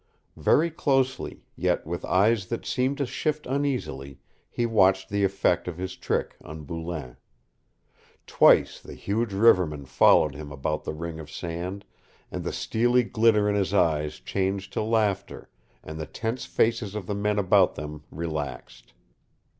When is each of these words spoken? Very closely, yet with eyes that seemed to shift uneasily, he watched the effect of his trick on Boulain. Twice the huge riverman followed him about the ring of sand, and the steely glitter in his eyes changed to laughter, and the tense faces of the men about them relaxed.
Very 0.37 0.71
closely, 0.71 1.43
yet 1.55 1.85
with 1.85 2.03
eyes 2.05 2.47
that 2.47 2.65
seemed 2.65 2.97
to 2.97 3.05
shift 3.05 3.45
uneasily, 3.45 4.17
he 4.49 4.65
watched 4.65 5.09
the 5.09 5.23
effect 5.23 5.67
of 5.67 5.77
his 5.77 5.95
trick 5.95 6.35
on 6.43 6.63
Boulain. 6.63 7.17
Twice 8.25 8.79
the 8.81 8.95
huge 8.95 9.31
riverman 9.31 9.85
followed 9.85 10.33
him 10.33 10.51
about 10.51 10.85
the 10.85 10.93
ring 10.95 11.19
of 11.19 11.29
sand, 11.29 11.85
and 12.31 12.43
the 12.43 12.51
steely 12.51 13.03
glitter 13.03 13.47
in 13.47 13.53
his 13.53 13.75
eyes 13.75 14.19
changed 14.19 14.73
to 14.73 14.81
laughter, 14.81 15.51
and 15.83 15.99
the 15.99 16.07
tense 16.07 16.45
faces 16.45 16.95
of 16.95 17.05
the 17.05 17.13
men 17.13 17.37
about 17.37 17.75
them 17.75 18.03
relaxed. 18.09 18.93